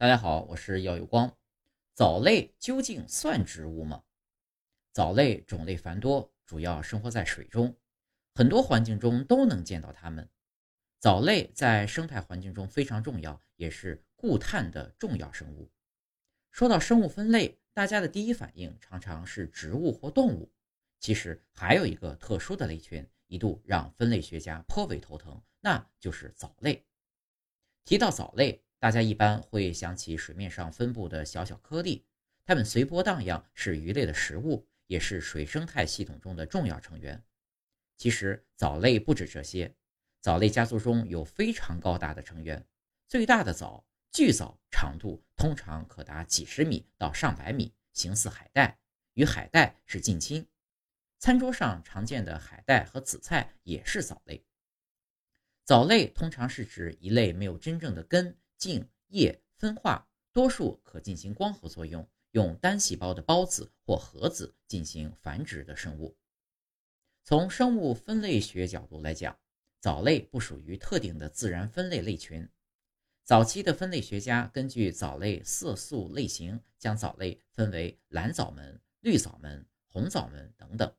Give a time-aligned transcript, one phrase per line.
[0.00, 1.36] 大家好，我是耀有光。
[1.92, 4.02] 藻类究竟算植物吗？
[4.94, 7.76] 藻类种类繁多，主要生活在水中，
[8.34, 10.26] 很多环境中都能见到它们。
[11.00, 15.70] 藻类在生态环境中非常重要，也是固碳的重要生物。
[16.50, 20.50] 说到生物分类，大家的第一反应常常是植物或动物。
[20.98, 26.86] 其实还有一个特殊的类群，一度让分类学家颇为头疼，那就是藻类。
[27.84, 32.06] 提到藻类，大家一般会想起水面上分布的小小颗粒，
[32.46, 37.22] 它们随波荡漾，是鱼类的食物，也是水生态系统中的重要成员。
[37.98, 39.76] 其实藻类不止这些，
[40.22, 42.66] 藻类家族中有非常高大的成员，
[43.06, 48.78] 最大的藻巨藻长度通常可达几十米到上百米，形似海带，
[49.12, 50.48] 与海带是近亲。
[51.18, 54.42] 餐桌上常见的海带和紫菜也是藻类。
[55.66, 58.38] 藻类通常是指一类没有真正的根。
[58.60, 66.14] 茎叶分化，多数可进行光合作用，用单细胞的孢子或核子进行繁殖的生物。
[67.24, 69.34] 从生物分类学角度来讲，
[69.80, 72.46] 藻类不属于特定的自然分类类群。
[73.24, 80.94] 早期的分类学家根据藻类色素类型，将藻类分为蓝藻门、绿藻门、红藻门等等。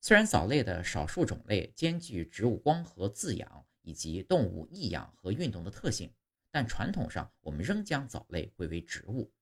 [0.00, 6.10] 虽然藻类的少数种类兼具植物光合自养以及动物异养和运动的特性。
[6.58, 9.32] 但传统上，我们仍将藻类归为植物。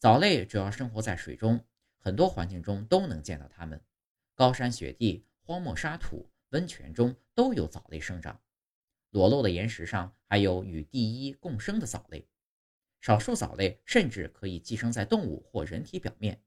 [0.00, 1.64] 藻类主要生活在水中，
[1.98, 3.80] 很多环境中都能见到它们。
[4.34, 8.42] 高山雪地、荒漠沙土、温泉中都有藻类生长。
[9.10, 12.28] 裸露的岩石上还有与地衣共生的藻类。
[13.00, 16.42] 少数藻类甚至可以寄生在动物或人体表面。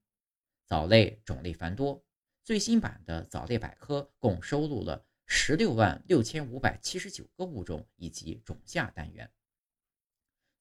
[0.65, 2.03] 藻类种类繁多，
[2.43, 9.31] 最新版的藻类百科共收录了十六万六千五百七十九个物种以及种下单元。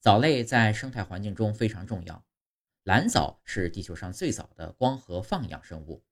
[0.01, 2.25] 藻类在生态环境中非常重要。
[2.85, 6.05] 蓝藻是地球上最早的光合放养生物，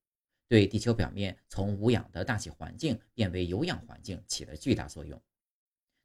[0.49, 5.23] 对地球表面从无氧的大气环境变为有氧环境起了巨大作用。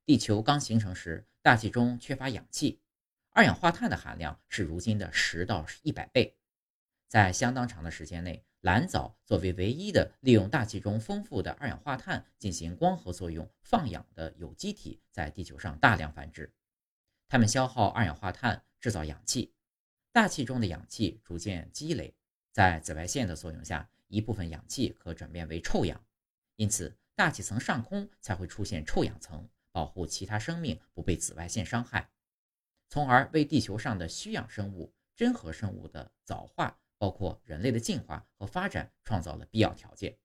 [0.05, 2.79] 地球刚形成时，大气中缺乏氧气，
[3.31, 6.37] 二氧化碳的含量是如今的十到一百倍。
[7.07, 16.53] 在相当长的时间内，蓝藻作为唯一的利用大气中丰富的二氧化碳进行光合作用放氧的有机体，在地球上大量繁殖。
[17.31, 19.53] 它们消耗二氧化碳制造氧气，
[20.11, 22.13] 大气中的氧气逐渐积累，
[22.51, 26.05] 在紫外线的作用下，一部分氧气可转变为臭氧，
[26.57, 32.09] 因此大气层上空才会出现臭氧层，保护其他生命不被紫外线伤害，
[32.89, 40.17] 从而为地球上的需氧生物、真核生物的早化，包括人类的进化和发展创造了必要条件。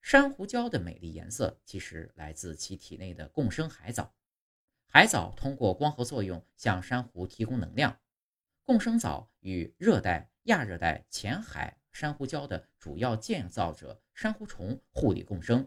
[0.00, 4.14] 珊瑚礁的美丽颜色其实来自其体内的共生海藻。
[4.94, 7.98] 海藻通过光合作用向珊瑚提供能量。
[8.62, 15.66] 共生藻与热带、亚热带浅海珊瑚礁的主要建造者珊瑚虫互利共生，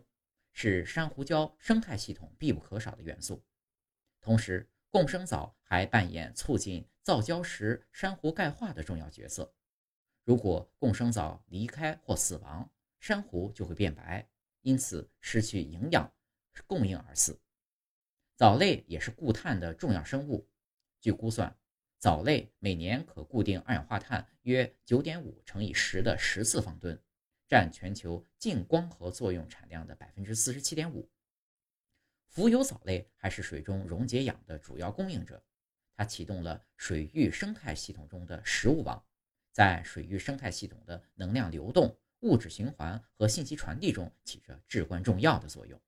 [0.51, 3.43] 是珊瑚礁生态系统必不可少的元素。
[4.21, 9.51] 同时，共生藻还扮演促进造礁石珊瑚钙化的重要角色。
[10.23, 12.69] 如果共生藻离开或死亡，
[12.99, 14.29] 珊瑚就会变白，
[14.61, 16.13] 因此失去营养
[16.67, 17.41] 供应而死。
[18.35, 20.47] 藻类也是固碳的重要生物。
[20.99, 21.57] 据估算，
[21.99, 27.01] 藻类每年可固定二氧化碳约九点五乘以十的十次方吨，
[27.47, 31.09] 占全球净光合作用产量的百分之四十七点五。
[32.27, 35.41] 浮游藻类还是水中溶解氧的主要供应者，
[35.95, 39.01] 它启动了水域生态系统中的食物网，
[39.53, 45.81] 在水域生态系统的能量流动、物质循环和信息传递中起着至关重要的作用。